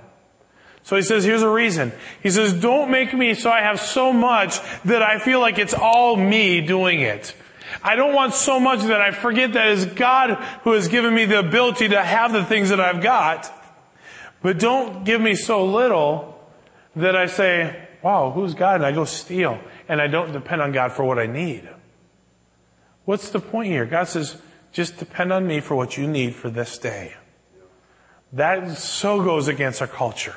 [0.83, 1.93] So he says, here's a reason.
[2.21, 5.73] He says, don't make me so I have so much that I feel like it's
[5.73, 7.33] all me doing it.
[7.81, 11.25] I don't want so much that I forget that it's God who has given me
[11.25, 13.51] the ability to have the things that I've got.
[14.41, 16.37] But don't give me so little
[16.97, 18.75] that I say, wow, who's God?
[18.75, 21.69] And I go steal and I don't depend on God for what I need.
[23.05, 23.85] What's the point here?
[23.85, 27.13] God says, just depend on me for what you need for this day.
[28.33, 30.35] That so goes against our culture.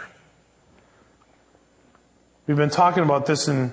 [2.47, 3.73] We've been talking about this in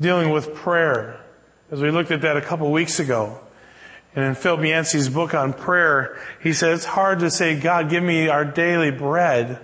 [0.00, 1.20] dealing with prayer
[1.70, 3.40] as we looked at that a couple weeks ago.
[4.16, 8.02] And in Phil Yancey's book on prayer, he says it's hard to say, God, give
[8.02, 9.58] me our daily bread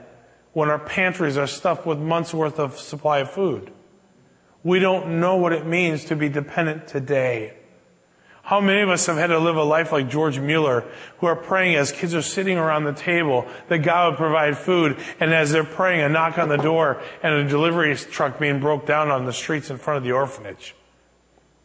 [0.53, 3.71] when our pantries are stuffed with months worth of supply of food.
[4.63, 7.55] We don't know what it means to be dependent today.
[8.43, 10.85] How many of us have had to live a life like George Mueller,
[11.19, 14.99] who are praying as kids are sitting around the table that God would provide food,
[15.21, 18.87] and as they're praying, a knock on the door and a delivery truck being broke
[18.87, 20.75] down on the streets in front of the orphanage.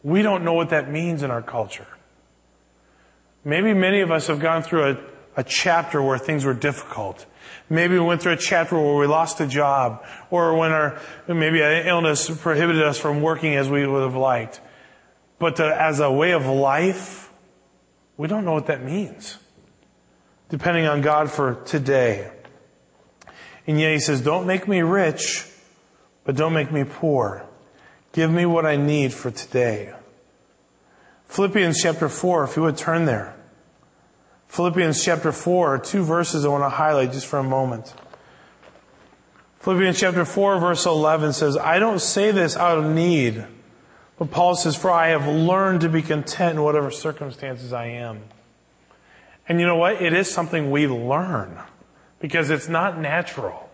[0.04, 1.88] We don't know what that means in our culture.
[3.44, 4.96] Maybe many of us have gone through a,
[5.38, 7.26] a chapter where things were difficult.
[7.68, 11.60] Maybe we went through a chapter where we lost a job, or when our, maybe
[11.62, 14.60] an illness prohibited us from working as we would have liked.
[15.38, 17.30] But to, as a way of life,
[18.16, 19.38] we don't know what that means.
[20.48, 22.30] Depending on God for today.
[23.66, 25.44] And yet he says, don't make me rich,
[26.24, 27.44] but don't make me poor.
[28.12, 29.92] Give me what I need for today.
[31.26, 33.35] Philippians chapter 4, if you would turn there.
[34.56, 37.92] Philippians chapter 4, two verses I want to highlight just for a moment.
[39.58, 43.44] Philippians chapter 4 verse 11 says, I don't say this out of need,
[44.18, 48.22] but Paul says, for I have learned to be content in whatever circumstances I am.
[49.46, 50.00] And you know what?
[50.00, 51.58] It is something we learn
[52.18, 53.68] because it's not natural.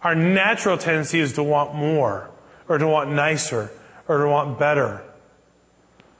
[0.00, 2.30] Our natural tendency is to want more
[2.70, 3.70] or to want nicer
[4.08, 5.04] or to want better.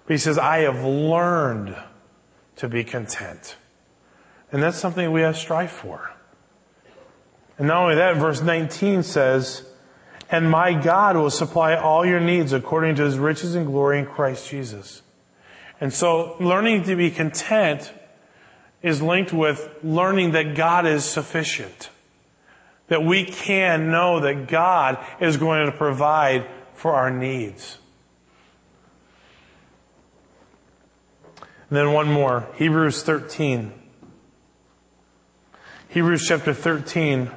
[0.04, 1.74] But he says, I have learned
[2.58, 3.56] to be content.
[4.52, 6.12] And that's something we have to strive for.
[7.56, 9.64] And not only that, verse 19 says,
[10.30, 14.06] and my God will supply all your needs according to his riches and glory in
[14.06, 15.02] Christ Jesus.
[15.80, 17.92] And so learning to be content
[18.82, 21.90] is linked with learning that God is sufficient.
[22.88, 27.78] That we can know that God is going to provide for our needs.
[31.68, 33.72] And then one more, Hebrews 13.
[35.90, 37.30] Hebrews chapter 13,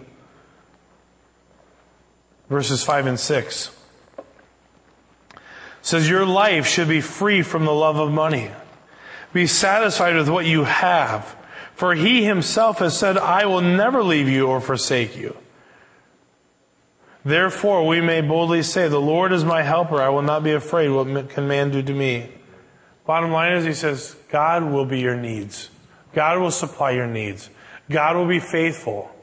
[2.50, 3.78] verses 5 and 6
[5.82, 8.52] says, Your life should be free from the love of money.
[9.34, 11.36] Be satisfied with what you have,
[11.74, 15.38] for he himself has said, I will never leave you or forsake you.
[17.24, 20.02] Therefore, we may boldly say, The Lord is my helper.
[20.02, 20.90] I will not be afraid.
[20.90, 22.30] What can man do to me?
[23.12, 25.70] Bottom line is, he says, God will be your needs.
[26.14, 27.50] God will supply your needs.
[27.90, 29.14] God will be faithful.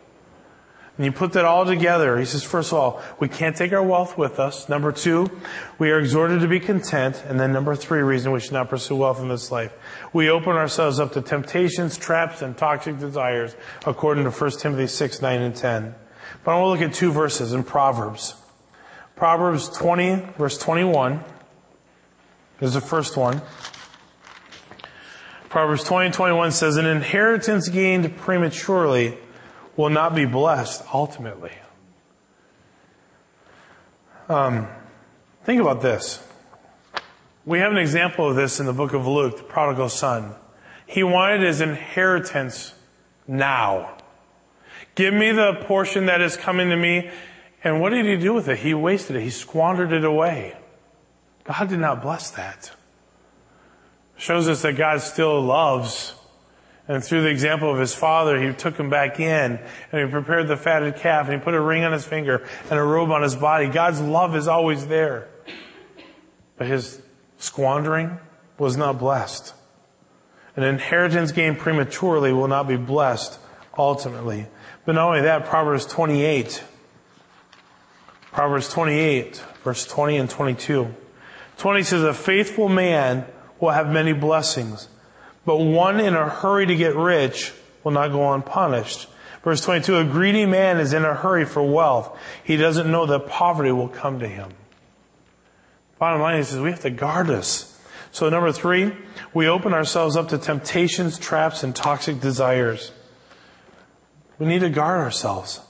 [0.98, 3.82] And you put that all together, he says, first of all, we can't take our
[3.82, 4.68] wealth with us.
[4.68, 5.30] Number two,
[5.78, 7.24] we are exhorted to be content.
[7.26, 9.72] And then number three reason we should not pursue wealth in this life.
[10.12, 15.22] We open ourselves up to temptations, traps, and toxic desires, according to 1 Timothy 6,
[15.22, 15.94] 9, and 10.
[16.44, 18.34] But I want to look at two verses in Proverbs.
[19.16, 21.24] Proverbs 20, verse 21
[22.60, 23.40] is the first one.
[25.48, 29.16] Proverbs 20, 21 says, an inheritance gained prematurely
[29.76, 31.52] will not be blessed ultimately.
[34.28, 34.68] Um,
[35.44, 36.22] think about this.
[37.46, 40.34] We have an example of this in the book of Luke, the prodigal son.
[40.86, 42.74] He wanted his inheritance
[43.26, 43.96] now.
[44.94, 47.10] Give me the portion that is coming to me.
[47.64, 48.58] And what did he do with it?
[48.58, 49.22] He wasted it.
[49.22, 50.56] He squandered it away.
[51.44, 52.72] God did not bless that.
[54.18, 56.14] Shows us that God still loves
[56.88, 59.60] and through the example of his father, he took him back in
[59.92, 62.78] and he prepared the fatted calf and he put a ring on his finger and
[62.78, 63.68] a robe on his body.
[63.68, 65.28] God's love is always there.
[66.56, 67.00] But his
[67.36, 68.18] squandering
[68.56, 69.52] was not blessed.
[70.56, 73.38] An inheritance gained prematurely will not be blessed
[73.76, 74.46] ultimately.
[74.86, 76.64] But not only that, Proverbs 28.
[78.32, 80.94] Proverbs 28, verse 20 and 22.
[81.58, 83.26] 20 says, a faithful man
[83.60, 84.88] will have many blessings,
[85.44, 87.52] but one in a hurry to get rich
[87.84, 89.08] will not go unpunished.
[89.42, 92.16] Verse 22, a greedy man is in a hurry for wealth.
[92.44, 94.50] He doesn't know that poverty will come to him.
[95.98, 97.78] Bottom line is we have to guard us.
[98.10, 98.92] So number three,
[99.34, 102.92] we open ourselves up to temptations, traps, and toxic desires.
[104.38, 105.60] We need to guard ourselves.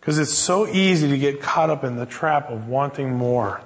[0.00, 3.60] Because it's so easy to get caught up in the trap of wanting more.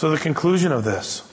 [0.00, 1.30] So the conclusion of this,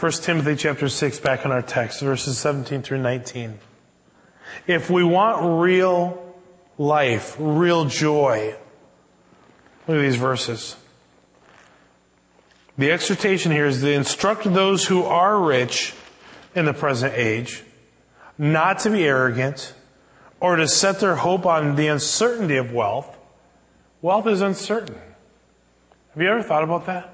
[0.00, 3.60] 1 Timothy chapter 6, back in our text, verses 17 through 19.
[4.66, 6.34] If we want real
[6.76, 8.56] life, real joy,
[9.86, 10.74] look at these verses.
[12.76, 15.94] The exhortation here is to instruct those who are rich
[16.52, 17.62] in the present age
[18.36, 19.72] not to be arrogant
[20.40, 23.16] or to set their hope on the uncertainty of wealth.
[24.02, 24.96] Wealth is uncertain.
[24.96, 27.13] Have you ever thought about that?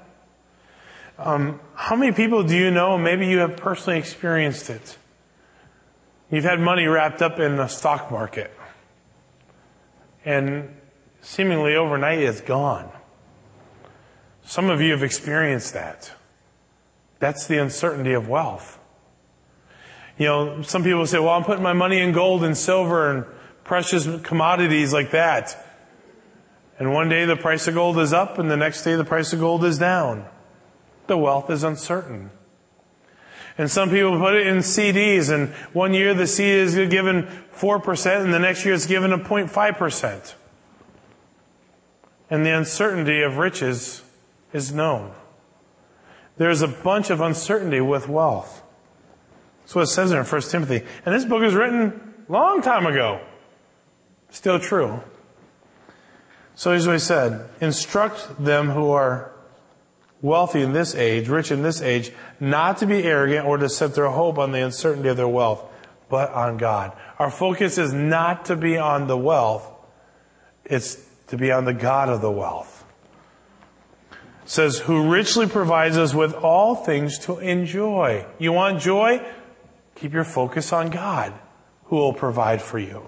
[1.23, 2.97] Um, how many people do you know?
[2.97, 4.97] Maybe you have personally experienced it.
[6.31, 8.51] You've had money wrapped up in the stock market,
[10.25, 10.75] and
[11.21, 12.89] seemingly overnight it's gone.
[14.43, 16.11] Some of you have experienced that.
[17.19, 18.79] That's the uncertainty of wealth.
[20.17, 23.25] You know, some people say, well, I'm putting my money in gold and silver and
[23.63, 25.55] precious commodities like that.
[26.79, 29.33] And one day the price of gold is up and the next day the price
[29.33, 30.25] of gold is down.
[31.07, 32.31] The wealth is uncertain.
[33.57, 38.23] And some people put it in CDs and one year the CD is given 4%
[38.23, 40.33] and the next year it's given a 0.5%.
[42.29, 44.01] And the uncertainty of riches
[44.53, 45.11] is known.
[46.37, 48.63] There's a bunch of uncertainty with wealth.
[49.61, 50.85] That's what it says there in 1 Timothy.
[51.05, 53.21] And this book is written a long time ago.
[54.29, 55.01] Still true.
[56.55, 57.49] So here's what he said.
[57.59, 59.30] Instruct them who are
[60.21, 63.95] wealthy in this age, rich in this age, not to be arrogant or to set
[63.95, 65.63] their hope on the uncertainty of their wealth,
[66.09, 66.91] but on God.
[67.19, 69.69] Our focus is not to be on the wealth,
[70.65, 70.97] it's
[71.27, 72.81] to be on the God of the wealth
[74.51, 78.25] says, who richly provides us with all things to enjoy.
[78.37, 79.25] You want joy?
[79.95, 81.33] Keep your focus on God,
[81.85, 83.07] who will provide for you.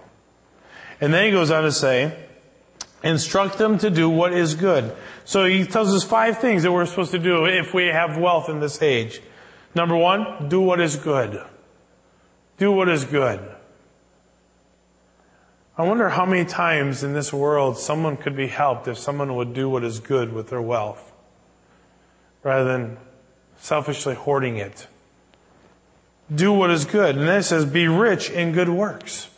[1.02, 2.18] And then he goes on to say,
[3.04, 4.96] instruct them to do what is good.
[5.26, 8.50] So he tells us five things that we're supposed to do if we have wealth
[8.50, 9.22] in this age.
[9.76, 11.44] Number one, do what is good.
[12.58, 13.40] Do what is good.
[15.76, 19.54] I wonder how many times in this world someone could be helped if someone would
[19.54, 21.12] do what is good with their wealth
[22.44, 22.98] rather than
[23.58, 24.88] selfishly hoarding it.
[26.34, 27.18] Do what is good.
[27.18, 29.30] And then it says, be rich in good works.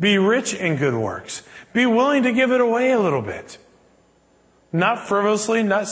[0.00, 1.42] Be rich in good works.
[1.72, 3.58] Be willing to give it away a little bit.
[4.72, 5.88] Not frivolously, not,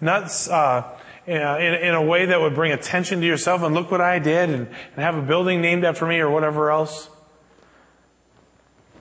[0.00, 0.96] not, uh,
[1.26, 4.50] in, in, a way that would bring attention to yourself and look what I did
[4.50, 7.08] and, and have a building named after me or whatever else.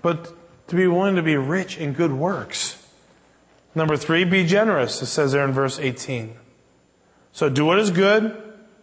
[0.02, 0.34] But
[0.68, 2.84] to be willing to be rich in good works.
[3.76, 6.36] Number three, be generous, it says there in verse 18.
[7.32, 8.36] So do what is good,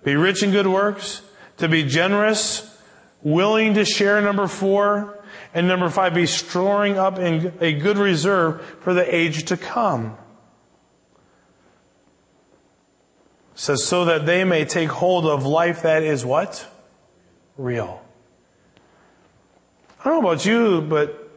[0.04, 1.22] be rich in good works,
[1.56, 2.78] to be generous,
[3.22, 5.23] willing to share, number four,
[5.54, 10.18] and number five, be storing up in a good reserve for the age to come.
[13.54, 16.68] It says, so that they may take hold of life that is what?
[17.56, 18.02] Real.
[20.00, 21.30] I don't know about you, but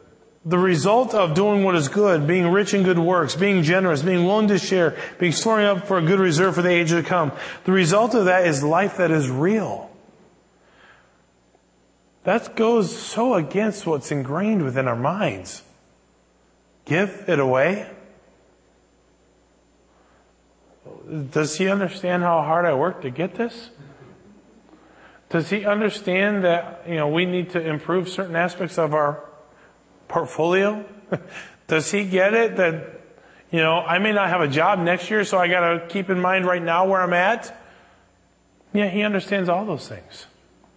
[0.43, 4.26] the result of doing what is good, being rich in good works, being generous, being
[4.26, 7.32] willing to share, being storing up for a good reserve for the age to come,
[7.65, 9.87] the result of that is life that is real.
[12.28, 15.63] That goes so against what's ingrained within our minds.
[16.84, 17.89] Give it away.
[21.32, 23.69] Does he understand how hard I worked to get this?
[25.30, 29.23] Does he understand that, you know, we need to improve certain aspects of our
[30.09, 30.84] portfolio?
[31.67, 32.99] Does he get it that,
[33.51, 36.19] you know, I may not have a job next year, so I gotta keep in
[36.19, 37.57] mind right now where I'm at?
[38.73, 40.25] Yeah, he understands all those things.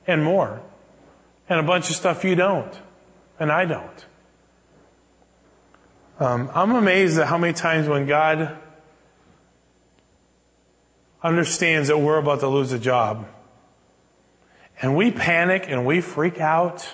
[0.06, 0.62] And more.
[1.50, 2.72] And a bunch of stuff you don't.
[3.40, 4.06] And I don't.
[6.20, 8.56] Um, I'm amazed at how many times when God
[11.22, 13.26] understands that we're about to lose a job,
[14.80, 16.88] and we panic and we freak out,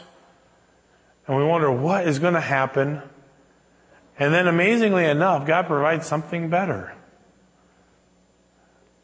[1.26, 3.02] and we wonder what is going to happen.
[4.18, 6.94] And then amazingly enough, God provides something better.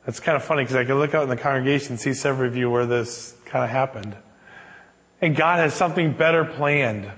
[0.06, 2.48] That's kind of funny because I can look out in the congregation and see several
[2.48, 4.16] of you where this kind of happened.
[5.22, 7.10] And God has something better planned.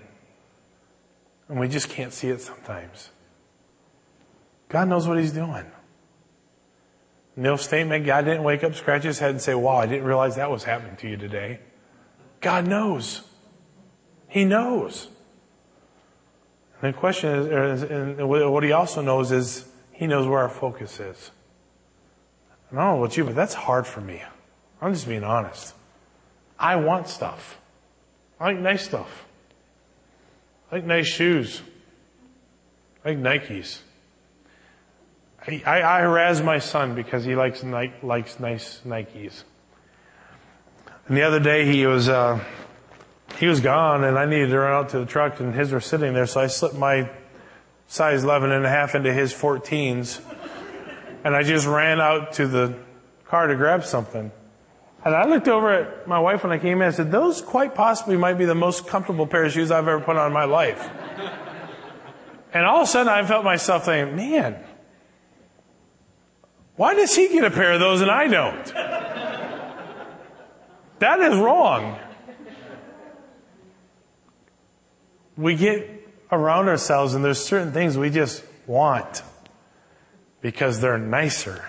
[1.49, 3.11] And we just can't see it sometimes.
[4.69, 5.65] God knows what He's doing.
[7.37, 10.37] No statement, God didn't wake up, scratch his head, and say, Wow, I didn't realize
[10.37, 11.59] that was happening to you today.
[12.41, 13.23] God knows.
[14.29, 15.09] He knows.
[16.81, 21.01] And the question is, and what He also knows is, He knows where our focus
[21.01, 21.31] is.
[22.71, 24.23] And I don't know about you, but that's hard for me.
[24.81, 25.75] I'm just being honest.
[26.59, 27.61] I want stuff.
[28.41, 29.27] I like nice stuff.
[30.71, 31.63] I like nice shoes.
[33.05, 33.81] I like Nikes.
[35.47, 37.63] I, I, I harass my son because he likes,
[38.03, 39.45] likes nice Nikes.
[41.07, 42.43] And the other day he was, uh,
[43.39, 45.81] he was gone and I needed to run out to the truck and his were
[45.81, 46.27] sitting there.
[46.27, 47.11] So I slipped my
[47.87, 50.21] size 11 and a half into his 14s
[51.25, 52.75] and I just ran out to the
[53.27, 54.33] car to grab something.
[55.05, 57.75] And I looked over at my wife when I came in and said, those quite
[57.75, 60.45] possibly might be the most comfortable pair of shoes I've ever put on in my
[60.45, 60.81] life.
[62.55, 64.65] and all of a sudden I felt myself thinking, man,
[66.77, 68.75] why does he get a pair of those and I don't?
[71.01, 71.99] That is wrong.
[75.37, 79.23] We get around ourselves and there's certain things we just want
[80.41, 81.63] because they're nicer.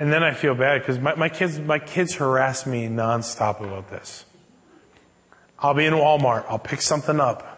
[0.00, 3.90] And then I feel bad because my, my kids, my kids harass me nonstop about
[3.90, 4.24] this.
[5.58, 6.46] I'll be in Walmart.
[6.48, 7.49] I'll pick something up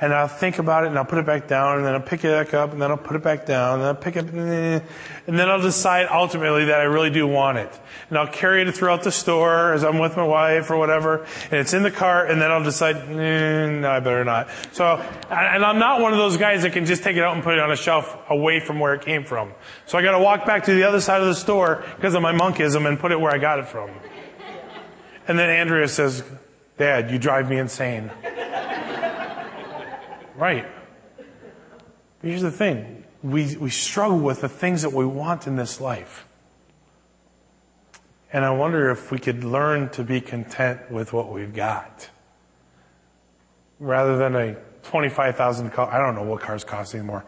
[0.00, 2.24] and I'll think about it and I'll put it back down and then I'll pick
[2.24, 4.28] it back up and then I'll put it back down and then I'll pick it
[4.28, 7.80] up and then I'll decide ultimately that I really do want it.
[8.08, 11.54] And I'll carry it throughout the store as I'm with my wife or whatever and
[11.54, 14.48] it's in the cart and then I'll decide, mm, no, I better not.
[14.72, 14.96] So,
[15.30, 17.54] and I'm not one of those guys that can just take it out and put
[17.54, 19.52] it on a shelf away from where it came from.
[19.86, 22.32] So I gotta walk back to the other side of the store because of my
[22.32, 23.90] monkism and put it where I got it from.
[25.26, 26.22] And then Andrea says,
[26.78, 28.10] Dad, you drive me insane.
[30.38, 30.68] Right.
[31.16, 31.26] But
[32.22, 33.02] here's the thing.
[33.24, 36.28] We, we struggle with the things that we want in this life.
[38.32, 42.08] And I wonder if we could learn to be content with what we've got.
[43.80, 47.24] Rather than a 25,000 car, I don't know what cars cost anymore.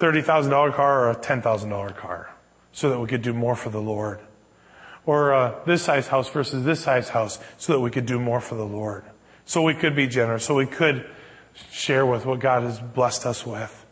[0.00, 2.34] $30,000 car or a $10,000 car.
[2.72, 4.20] So that we could do more for the Lord.
[5.04, 8.40] Or uh, this size house versus this size house so that we could do more
[8.40, 9.04] for the Lord.
[9.44, 10.46] So we could be generous.
[10.46, 11.06] So we could
[11.70, 13.84] share with what God has blessed us with?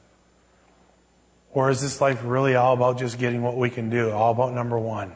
[1.53, 4.55] Or is this life really all about just getting what we can do, all about
[4.55, 5.13] number one?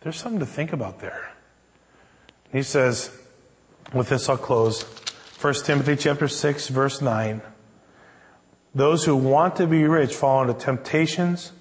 [0.00, 1.30] There's something to think about there.
[2.52, 3.10] He says,
[3.92, 4.82] with this I'll close.
[5.40, 7.42] 1 Timothy chapter 6 verse 9.
[8.74, 11.52] Those who want to be rich fall into temptations,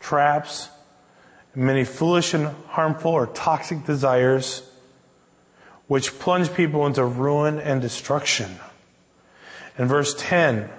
[0.00, 0.68] traps,
[1.54, 4.67] many foolish and harmful or toxic desires
[5.88, 8.58] which plunge people into ruin and destruction.
[9.76, 10.70] In verse 10,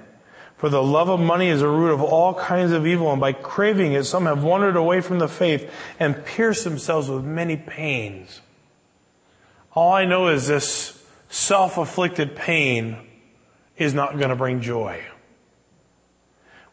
[0.57, 3.33] for the love of money is a root of all kinds of evil, and by
[3.33, 8.41] craving it, some have wandered away from the faith and pierced themselves with many pains.
[9.73, 12.97] All I know is this self-afflicted pain
[13.77, 15.01] is not going to bring joy.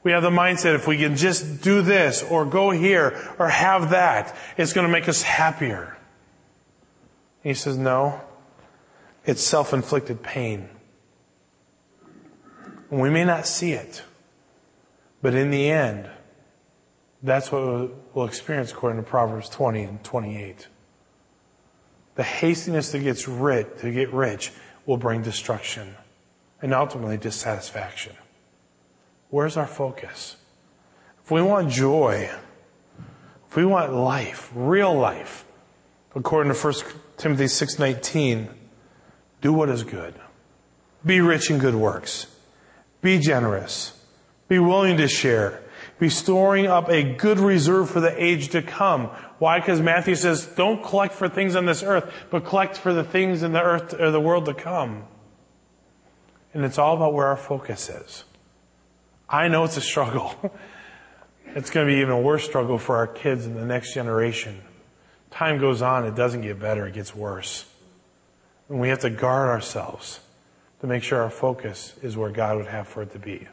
[0.03, 3.91] We have the mindset if we can just do this or go here or have
[3.91, 5.97] that, it's going to make us happier.
[7.47, 8.21] He says, no.
[9.25, 10.69] It's self-inflicted pain.
[12.91, 14.03] And we may not see it,
[15.23, 16.11] but in the end,
[17.23, 20.67] that's what we'll experience according to Proverbs 20 and 28.
[22.17, 24.51] The hastiness that gets rich, to get rich
[24.85, 25.95] will bring destruction
[26.61, 28.17] and ultimately dissatisfaction.
[29.31, 30.35] Where's our focus?
[31.23, 32.29] If we want joy,
[33.49, 35.45] if we want life, real life,
[36.17, 36.75] according to 1
[37.17, 38.49] Timothy 6:19,
[39.41, 40.15] do what is good.
[41.05, 42.27] Be rich in good works.
[43.01, 43.93] Be generous.
[44.49, 45.63] Be willing to share.
[45.99, 49.07] Be storing up a good reserve for the age to come.
[49.39, 49.61] Why?
[49.61, 53.43] Because Matthew says, don't collect for things on this earth, but collect for the things
[53.43, 55.05] in the earth or the world to come.
[56.53, 58.25] And it's all about where our focus is.
[59.29, 60.35] I know it's a struggle.
[61.55, 64.61] it's going to be even a worse struggle for our kids in the next generation.
[65.31, 67.67] Time goes on, it doesn't get better, it gets worse.
[68.69, 70.21] And we have to guard ourselves
[70.81, 73.47] to make sure our focus is where God would have for it to be.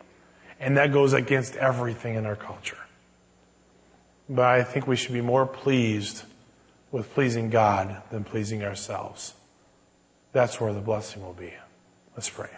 [0.60, 2.78] And that goes against everything in our culture.
[4.30, 6.24] But I think we should be more pleased
[6.92, 9.34] with pleasing God than pleasing ourselves.
[10.32, 11.54] That's where the blessing will be.
[12.16, 12.50] Let's pray.